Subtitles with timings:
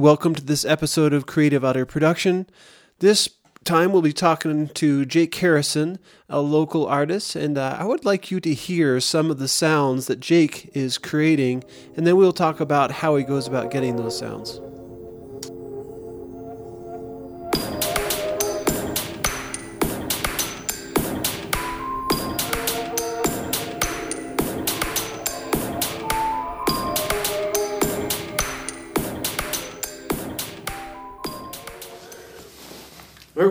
[0.00, 2.46] Welcome to this episode of Creative Audio Production.
[3.00, 3.28] This
[3.64, 8.30] time we'll be talking to Jake Harrison, a local artist, and uh, I would like
[8.30, 11.64] you to hear some of the sounds that Jake is creating,
[11.98, 14.58] and then we'll talk about how he goes about getting those sounds.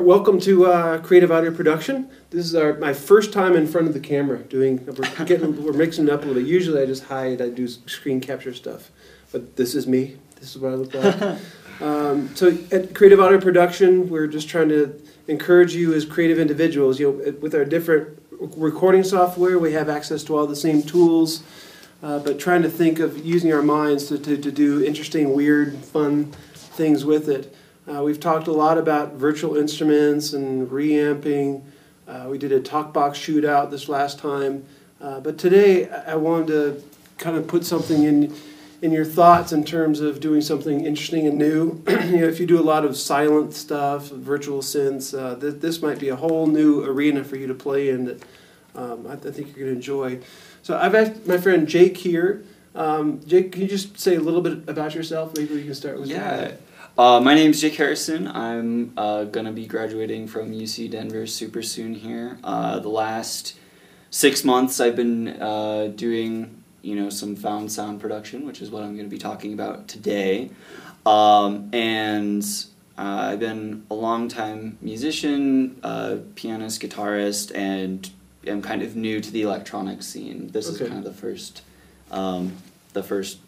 [0.10, 2.10] Welcome to uh, Creative Audio Production.
[2.32, 4.84] This is our my first time in front of the camera doing.
[4.84, 6.50] We're getting we're mixing it up a little bit.
[6.50, 7.44] Usually I just hide.
[7.44, 8.90] I do screen capture stuff,
[9.32, 10.18] but this is me.
[10.40, 11.40] This is what I look like.
[11.82, 17.00] um, so at Creative Audio Production, we're just trying to encourage you as creative individuals.
[17.00, 21.44] You know, with our different recording software, we have access to all the same tools,
[22.02, 25.78] uh, but trying to think of using our minds to, to, to do interesting, weird,
[25.78, 27.56] fun things with it.
[27.90, 31.66] Uh, we've talked a lot about virtual instruments and reamping.
[32.08, 34.64] Uh, we did a talk box shootout this last time.
[35.02, 36.84] Uh, but today I wanted to
[37.18, 38.36] kind of put something in
[38.82, 41.84] in your thoughts in terms of doing something interesting and new.
[41.88, 45.82] you know, if you do a lot of silent stuff, virtual synths, uh, th- this
[45.82, 48.24] might be a whole new arena for you to play in that
[48.76, 50.20] um, I, th- I, think you're going to enjoy.
[50.62, 52.46] So I've asked my friend Jake here.
[52.74, 55.36] Um, Jake, can you just say a little bit about yourself?
[55.36, 56.38] Maybe we can start with yeah.
[56.38, 56.62] That.
[57.00, 58.28] Uh, my name is Jake Harrison.
[58.28, 62.38] I'm uh, going to be graduating from UC Denver super soon here.
[62.44, 63.56] Uh, the last
[64.12, 68.84] six months I've been uh, doing, you know, some found sound production, which is what
[68.84, 70.50] I'm going to be talking about today.
[71.06, 72.44] Um, and
[72.98, 78.10] uh, I've been a long time musician, uh, pianist, guitarist, and
[78.46, 80.50] am kind of new to the electronic scene.
[80.52, 80.84] This okay.
[80.84, 81.62] is kind of the first,
[82.12, 82.58] um,
[82.92, 83.40] the first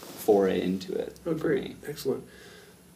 [0.00, 1.16] foray into it.
[1.24, 1.76] Oh, great!
[1.86, 2.24] Excellent.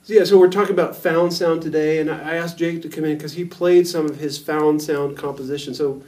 [0.03, 3.05] So yeah, so we're talking about found sound today, and I asked Jake to come
[3.05, 5.75] in because he played some of his found sound composition.
[5.75, 6.03] So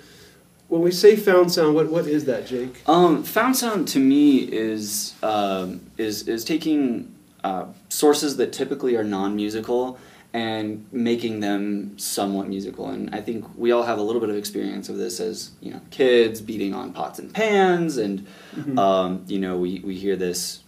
[0.69, 2.83] when we say found sound, what, what is that, Jake?
[2.89, 7.15] Um, found sound to me is um, is is taking
[7.45, 9.99] uh, sources that typically are non-musical
[10.33, 12.89] and making them somewhat musical.
[12.89, 15.73] And I think we all have a little bit of experience of this as you
[15.73, 18.79] know kids beating on pots and pans, and mm-hmm.
[18.79, 20.63] um, you know we, we hear this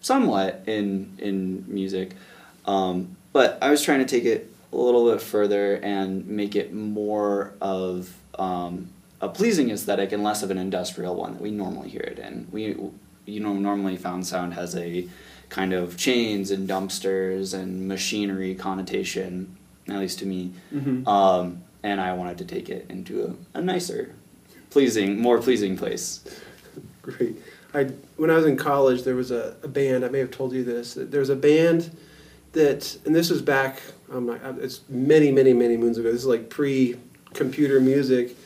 [0.00, 2.16] somewhat in in music.
[2.68, 6.72] Um, but I was trying to take it a little bit further and make it
[6.72, 8.90] more of um,
[9.20, 12.46] a pleasing aesthetic and less of an industrial one that we normally hear it in.
[12.52, 12.76] We,
[13.24, 15.08] you know, normally found sound has a
[15.48, 19.56] kind of chains and dumpsters and machinery connotation,
[19.88, 20.52] at least to me.
[20.72, 21.08] Mm-hmm.
[21.08, 24.14] Um, and I wanted to take it into a, a nicer,
[24.68, 26.22] pleasing, more pleasing place.
[27.00, 27.36] Great.
[27.72, 27.84] I
[28.16, 30.04] when I was in college, there was a, a band.
[30.04, 30.94] I may have told you this.
[30.94, 31.96] There was a band
[32.52, 33.82] that, and this was back,
[34.12, 36.10] I'm not, it's many, many, many moons ago.
[36.10, 38.36] This is like pre-computer music.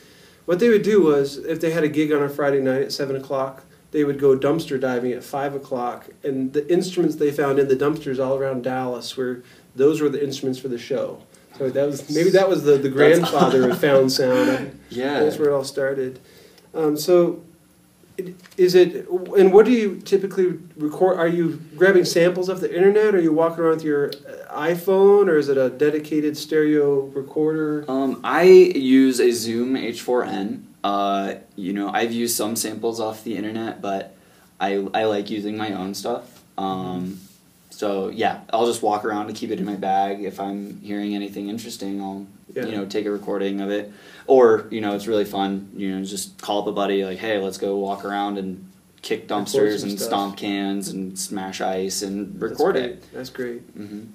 [0.45, 2.91] What they would do was, if they had a gig on a Friday night at
[2.91, 7.59] seven o'clock, they would go dumpster diving at five o'clock, and the instruments they found
[7.59, 9.43] in the dumpsters all around Dallas were
[9.75, 11.21] those were the instruments for the show.
[11.57, 14.79] So that was maybe that was the, the grandfather of found sound.
[14.89, 16.19] yeah, that's where it all started.
[16.73, 17.43] Um, so
[18.57, 19.07] is it
[19.37, 23.15] and what do you typically record are you grabbing samples off the internet?
[23.15, 24.09] Or are you walking around with your
[24.51, 27.85] iphone or is it a dedicated stereo recorder?
[27.87, 33.35] Um, i use a zoom h4n uh, you know i've used some samples off the
[33.35, 34.15] internet but
[34.59, 36.43] i, I like using my own stuff.
[36.57, 37.19] Um,
[37.73, 41.15] so yeah i'll just walk around and keep it in my bag if i'm hearing
[41.15, 42.65] anything interesting i'll yeah.
[42.65, 43.91] you know take a recording of it
[44.27, 47.37] or you know it's really fun you know just call up a buddy like hey
[47.39, 48.69] let's go walk around and
[49.03, 50.07] kick dumpsters and stuff.
[50.07, 53.77] stomp cans and smash ice and record That's it That's great.
[53.77, 54.05] Mm-hmm.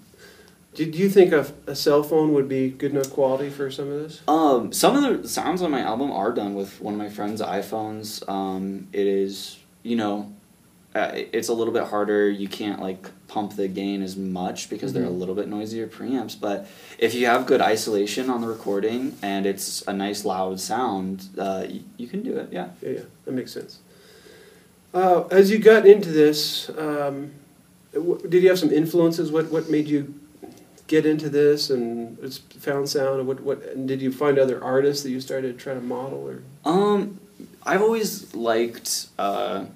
[0.74, 4.00] Do, you think a, a cell phone would be good enough quality for some of
[4.00, 4.22] this?
[4.28, 7.42] Um, some of the sounds on my album are done with one of my friend's
[7.42, 8.26] iPhones.
[8.28, 10.32] Um, it is, you know,
[10.94, 12.30] uh, it's a little bit harder.
[12.30, 15.00] You can't like pump the gain as much because mm-hmm.
[15.00, 15.20] they're a mm-hmm.
[15.20, 16.38] little bit noisier preamps.
[16.38, 16.66] But
[16.98, 21.66] if you have good isolation on the recording and it's a nice loud sound, uh,
[21.68, 22.48] you, you, can do it.
[22.52, 22.70] Yeah.
[22.80, 23.80] Yeah, yeah, that makes sense.
[24.94, 27.32] Uh, as you got into this, um,
[27.92, 29.30] did you have some influences?
[29.30, 30.14] What what made you
[30.86, 33.20] get into this and it's found sound?
[33.20, 36.26] And what what and did you find other artists that you started trying to model
[36.26, 36.42] or?
[36.64, 37.20] Um,
[37.64, 39.66] I've always liked uh,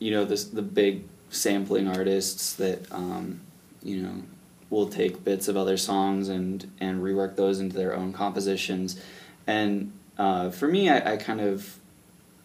[0.00, 3.40] you know this the big sampling artists that um,
[3.84, 4.22] you know
[4.68, 9.00] will take bits of other songs and and rework those into their own compositions
[9.46, 11.78] and uh, for me I, I kind of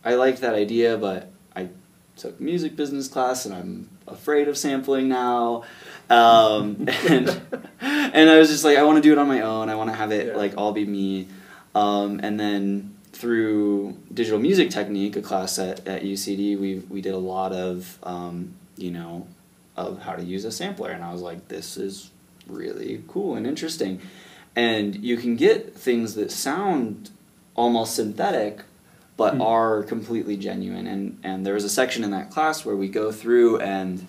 [0.03, 1.69] I like that idea but I
[2.15, 5.63] took music business class and I'm afraid of sampling now.
[6.09, 7.41] Um, and
[7.81, 9.69] and I was just like, I want to do it on my own.
[9.69, 10.35] I want to have it Yeah.
[10.35, 11.27] like all be me.
[11.73, 17.13] Um, and then through digital music technique, a class at, at UCD, we we did
[17.13, 19.27] a lot of um, you know
[19.77, 22.11] of how to use a sampler, and I was like, this is
[22.47, 23.99] really cool and interesting.
[24.55, 27.09] And you can get things that sound
[27.55, 28.61] almost synthetic,
[29.17, 29.41] but Hmm.
[29.41, 30.87] are completely genuine.
[30.87, 34.05] And and there was a section in that class where we go through and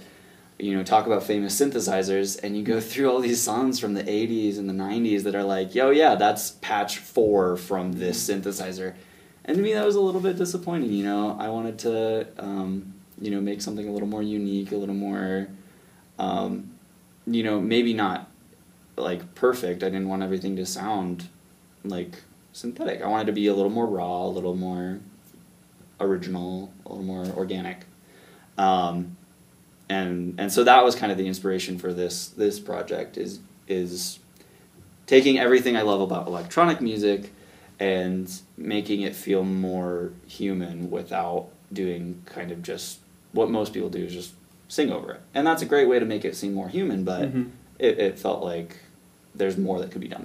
[0.58, 4.02] you know talk about famous synthesizers, and you go through all these songs from the
[4.02, 8.94] '80s and the '90s that are like, yo, yeah, that's patch four from this synthesizer.
[9.44, 10.92] And to me, that was a little bit disappointing.
[10.92, 14.76] You know, I wanted to, um, you know, make something a little more unique, a
[14.76, 15.46] little more,
[16.18, 16.72] um,
[17.28, 18.28] you know, maybe not
[18.96, 19.84] like perfect.
[19.84, 21.28] I didn't want everything to sound
[21.84, 22.22] like
[22.52, 23.02] synthetic.
[23.02, 24.98] I wanted to be a little more raw, a little more
[26.00, 27.84] original, a little more organic.
[28.58, 29.15] Um,
[29.88, 34.18] and and so that was kind of the inspiration for this this project is is
[35.06, 37.30] taking everything I love about electronic music
[37.78, 42.98] and making it feel more human without doing kind of just
[43.32, 44.32] what most people do is just
[44.68, 45.20] sing over it.
[45.34, 47.50] And that's a great way to make it seem more human, but Mhm.
[47.78, 48.78] it, it felt like
[49.34, 50.24] there's more that could be done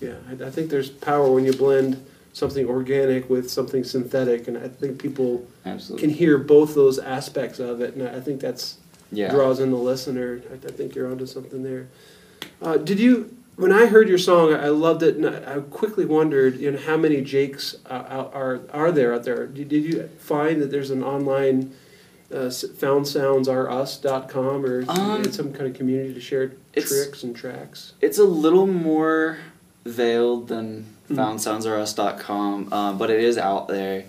[0.00, 0.10] there.
[0.28, 2.02] Yeah, I, I think there's power when you blend
[2.32, 6.06] something organic with something synthetic, and I think people Absolutely.
[6.08, 8.76] can hear both those aspects of it, and I think that's
[9.16, 9.30] yeah.
[9.30, 10.40] draws in the listener.
[10.50, 11.88] I, I think you're onto something there.
[12.62, 13.36] Uh, did you?
[13.56, 16.96] When I heard your song, I loved it, and I, quickly wondered, you know, how
[16.96, 19.46] many Jakes uh, are are there out there?
[19.46, 21.72] Did, did you find that there's an online
[22.32, 22.50] uh,
[23.44, 27.92] foundsoundsrus.com or Um, some kind of community to share tricks and tracks?
[28.00, 29.38] It's a little more
[29.84, 31.16] veiled than Mhm.
[31.16, 34.04] foundsoundsorus.com, um, but it is out there.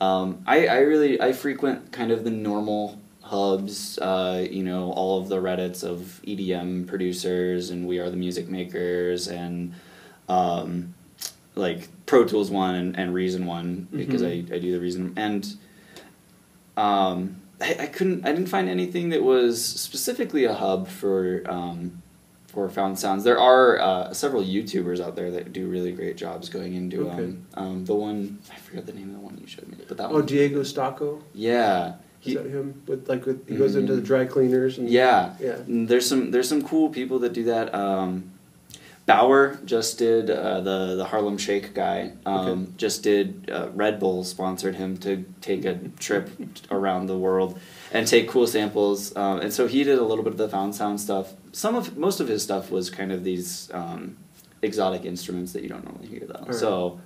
[0.00, 2.98] Um, I, I really I frequent kind of the normal
[3.30, 8.16] hubs, uh, you know, all of the Reddits of EDM producers and We Are the
[8.16, 9.72] Music Makers and
[10.28, 10.94] um,
[11.54, 15.46] like Pro Tools one and, and Reason one because I, I do the Reason and
[16.76, 22.02] um, I, I couldn't I didn't find anything that was specifically a hub for um,
[22.48, 23.22] for found sounds.
[23.22, 27.22] There are uh, several YouTubers out there that do really great jobs going into Okay.
[27.22, 29.96] um, um, the one I forget the name of the one you showed me, but
[29.98, 31.22] that Oh, one Diego Stocco.
[31.32, 32.82] yeah Is he, that him?
[32.86, 34.06] With like with, he goes into the Mm.
[34.06, 35.56] dry cleaners and yeah yeah.
[35.68, 37.74] Mm, there's some there's some cool people that do that.
[37.74, 38.30] Um,
[39.08, 42.12] Baauer just did uh, the the Harlem Shake guy.
[42.26, 42.70] Um, Okay.
[42.76, 46.30] Just did uh, Red Bull sponsored him to take a trip
[46.70, 47.58] around the world
[47.92, 49.16] and take cool samples.
[49.16, 51.32] Um, and so he did a little bit of the found sound stuff.
[51.52, 54.16] Some of most of his stuff was kind of these um,
[54.62, 56.34] exotic instruments that you don't normally hear though.
[56.34, 56.54] Alright.
[56.54, 57.00] So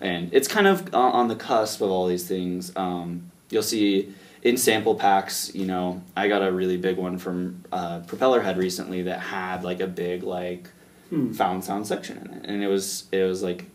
[0.00, 2.72] and it's kind of on on the cusp of all these things.
[2.76, 7.64] Um, you'll see in sample packs, you know, I got a really big one from
[7.72, 10.68] uh, Propellerhead recently that had like a big like
[11.10, 11.30] Hmm.
[11.32, 13.66] found sound section in it, and it was it was like,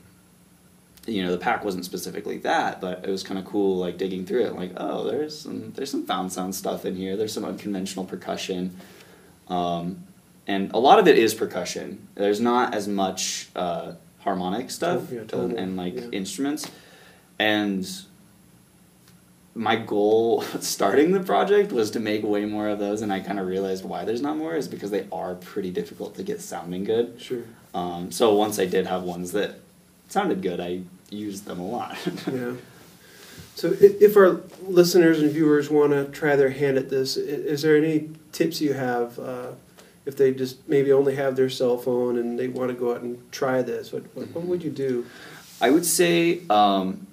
[1.06, 4.26] you know, the pack wasn't specifically that, but it was kind of cool like digging
[4.26, 7.16] through it, like oh, there's some there's some found sound stuff in here.
[7.16, 8.76] There's some unconventional percussion,
[9.50, 10.04] um,
[10.48, 12.08] and a lot of it is percussion.
[12.16, 16.08] There's not as much uh, harmonic stuff Yeah, and, and like yeah.
[16.12, 16.72] instruments,
[17.38, 17.88] and
[19.58, 23.40] my goal starting the project was to make way more of those and i kind
[23.40, 26.84] of realized why there's not more is because they are pretty difficult to get sounding
[26.84, 27.44] good Sure.
[27.74, 29.56] um, so once i did have ones that
[30.10, 31.98] sounded good i used them a lot
[32.32, 32.54] Yeah.
[33.56, 37.76] So if our listeners and viewers want to try their hand at this, is there
[37.76, 39.48] any tips you have uh,
[40.06, 43.02] if they just maybe only have their cell phone and they want to go out
[43.02, 43.92] and try this?
[43.92, 45.08] What, what, what would you do?
[45.60, 47.07] i would say um,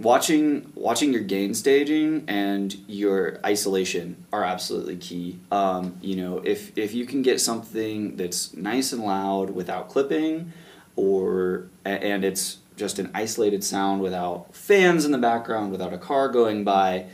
[0.00, 5.38] watching watching your gain staging and your isolation are absolutely key.
[5.52, 10.52] Um, you know if if you can get something that's nice and loud without clipping
[10.96, 16.28] or and it's just an isolated sound without fans in the background without a car
[16.28, 17.04] going by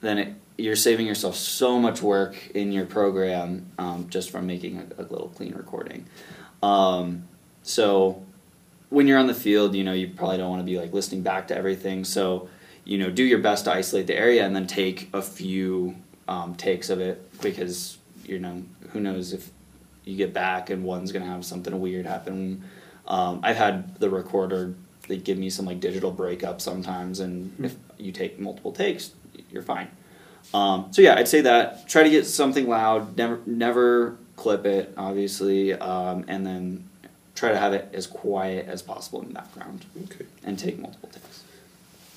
[0.00, 4.78] then it, you're saving yourself so much work in your program um, just from making
[4.78, 6.06] a, a little clean recording.
[6.62, 7.28] Um,
[7.62, 8.24] so
[8.90, 11.22] when you're on the field, you know, you probably don't want to be like listening
[11.22, 12.04] back to everything.
[12.04, 12.48] So,
[12.84, 15.96] you know, do your best to isolate the area and then take a few
[16.28, 19.50] um, takes of it because, you know, who knows if
[20.04, 22.62] you get back and one's going to have something weird happen.
[23.08, 24.74] Um, I've had the recorder,
[25.08, 27.64] they give me some like digital breakup sometimes, and Hmm.
[27.66, 29.12] if you take multiple takes,
[29.50, 29.88] you're fine.
[30.54, 33.16] Um, so yeah, I'd say that try to get something loud.
[33.16, 36.84] Never, never clip it, obviously, um, and then
[37.36, 40.24] try to have it as quiet as possible in the background Okay.
[40.42, 41.44] and take multiple takes.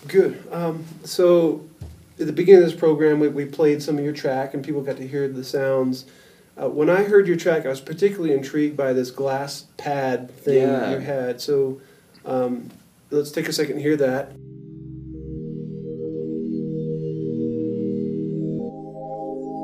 [0.07, 0.41] Good.
[0.51, 1.65] Um, so
[2.19, 4.81] at the beginning of this program, we, we played some of your track and people
[4.81, 6.05] got to hear the sounds.
[6.61, 10.63] Uh, when I heard your track, I was particularly intrigued by this glass pad thing
[10.67, 10.91] Yeah.
[10.91, 11.39] you had.
[11.41, 11.79] So
[12.25, 12.69] um,
[13.11, 14.31] let's take a second and hear that.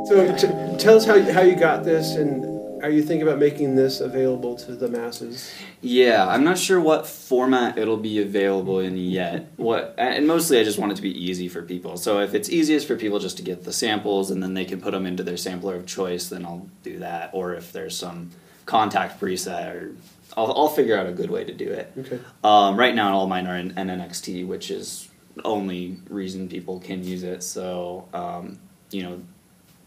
[0.08, 2.45] So t- tell us how you, how you got this, and
[2.86, 5.51] are you thinking about making this available to the masses?
[5.82, 9.51] Yeah, I'm not sure what format it'll be available in yet.
[9.56, 11.98] What and mostly I just want it to be easy for people.
[11.98, 14.80] So if it's easiest for people just to get the samples and then they can
[14.80, 17.32] put them into their sampler of choice, then I'll do that.
[17.34, 18.30] Or if there's some
[18.68, 19.96] Kontakt preset, or
[20.38, 21.92] I'll, I'll figure out a good way to do it.
[21.98, 22.20] Okay.
[22.44, 27.04] Um, right now, all mine are in NNXT, which is the only reason people can
[27.04, 27.42] use it.
[27.42, 28.60] So, um,
[28.92, 29.24] you know,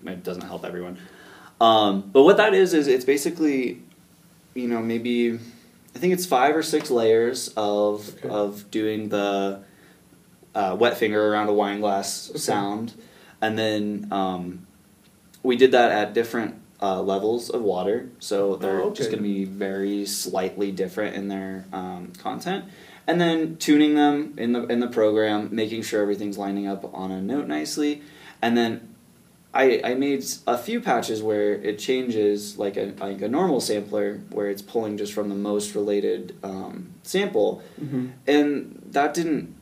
[0.07, 0.99] it doesn't help everyone.
[1.61, 3.83] Um, but what that is is it's basically,
[4.55, 5.39] you know, maybe
[5.95, 8.29] I think it's five or six layers of Okay.
[8.29, 9.61] of doing the
[10.55, 12.39] uh, wet finger around a wine glass Okay.
[12.39, 12.95] sound,
[13.41, 14.67] and then um,
[15.43, 18.09] we did that at different uh, levels of water.
[18.21, 22.65] So they're Oh, just going to be very slightly different in their um, content,
[23.07, 27.11] and then tuning them in the in the program, making sure everything's lining up on
[27.11, 28.03] a note nicely,
[28.41, 28.95] and then
[29.63, 34.21] I, I made a few patches where it changes like a like a normal sampler
[34.31, 37.51] where it's pulling just from the most related um, sample,
[37.83, 38.07] Mm-hmm.
[38.27, 38.49] and
[38.93, 39.57] that didn't.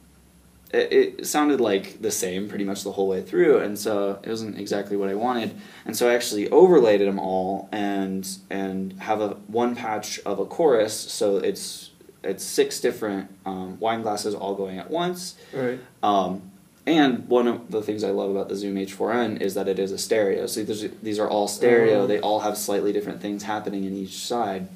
[0.72, 4.28] It, it sounded like the same pretty much the whole way through, and so it
[4.28, 5.56] wasn't exactly what I wanted.
[5.86, 10.44] And so I actually overlaid them all and and have a one patch of a
[10.44, 11.90] chorus, so it's
[12.22, 15.36] it's six different um, wine glasses all going at once.
[15.54, 15.78] Right.
[16.02, 16.50] Um,
[16.86, 19.90] and one of the things I love about the Zoom H4n is that it is
[19.92, 20.46] a stereo.
[20.46, 22.02] So there's, these are all stereo.
[22.02, 22.06] Oh.
[22.06, 24.68] They all have slightly different things happening in each side.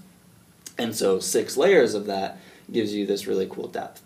[0.77, 2.39] And so six layers of that
[2.73, 4.03] gives you this really cool depth.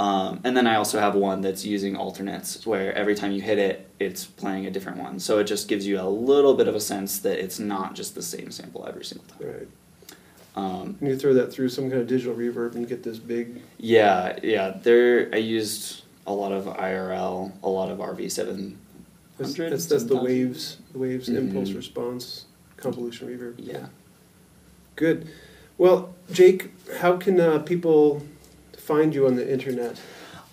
[0.00, 3.58] Um, and then I also have one that's using alternates where every time you hit
[3.58, 5.20] it, it's playing a different one.
[5.20, 8.14] So it just gives you a little bit of a sense that it's not just
[8.14, 9.48] the same sample every single time.
[9.48, 9.68] right.
[10.54, 13.62] Um, And you throw that through some kind of digital reverb and get this big.
[13.78, 14.76] Yeah, yeah.
[14.82, 18.78] There, I used a lot of IRL, a lot of RV seven
[19.38, 19.72] That's, hundred.
[19.72, 21.36] that's, that's the waves, the waves Mhm.
[21.38, 22.44] impulse response
[22.76, 23.54] convolution reverb.
[23.58, 23.86] Yeah.
[24.96, 25.28] Good.
[25.78, 28.22] Well, Jake, how can uh, people
[28.76, 30.00] find you on the internet?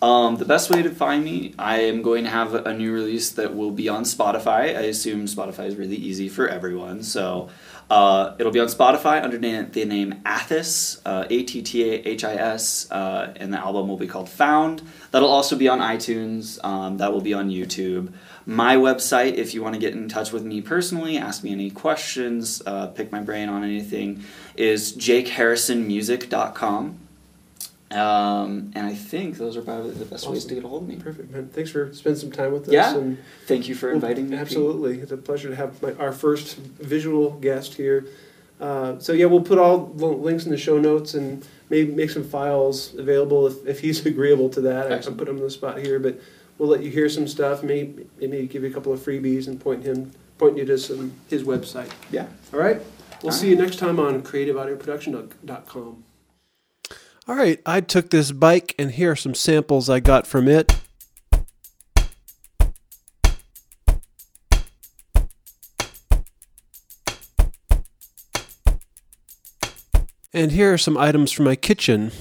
[0.02, 3.32] Um, the best way to find me, I am going to have a new release
[3.32, 4.78] that will be on Spotify.
[4.78, 7.50] I assume Spotify is really easy for everyone, so
[7.90, 11.96] uh, it'll be on Spotify under na- the name Attahis, uh, A T T A
[12.08, 14.84] H I S, uh, and the album will be called Found.
[15.12, 16.64] That'll also be on iTunes.
[16.64, 18.14] Um, that will be on YouTube.
[18.46, 21.70] My website, if you want to get in touch with me personally, ask me any
[21.70, 24.24] questions, uh, pick my brain on anything,
[24.56, 27.09] is jakeharrisonmusic.com.
[27.92, 30.90] Um, and I think those are probably the best ways to get a hold of
[30.90, 30.98] me.
[30.98, 31.50] Perfect, man.
[31.50, 32.74] Thanks for spending some time with us.
[32.74, 33.18] Yeah, And
[33.48, 34.32] Thank you for inviting me.
[34.32, 34.40] Pete.
[34.42, 35.00] Absolutely.
[35.00, 38.06] It's a pleasure to have my, our first visual guest here.
[38.60, 42.10] Uh, so, yeah, we'll put all the links in the show notes and maybe make
[42.12, 44.92] some files available if, if he's agreeable to that.
[44.92, 46.20] I can put him on the spot here, but
[46.60, 47.64] we'll let you hear some stuff.
[47.64, 51.14] Maybe, maybe give you a couple of freebies and point him point you to some
[51.28, 51.92] his website.
[52.12, 52.28] Yeah.
[52.54, 52.82] All right.
[53.22, 56.04] We'll All see you next time on creativeaudioproduction.com.
[57.30, 60.76] All right, I took this bike, and here are some samples I got from it.
[70.34, 72.12] And here are some items from my kitchen.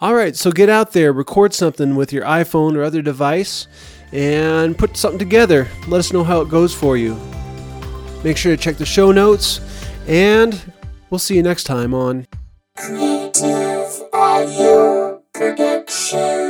[0.00, 3.66] All right, so get out there, record something with your iPhone or other device,
[4.12, 5.68] and put something together.
[5.88, 7.18] Let us know how it goes for you.
[8.22, 9.60] Make sure to check the show notes,
[10.06, 10.60] and
[11.10, 12.26] we'll see you next time on
[12.76, 16.41] Creative Audio Production.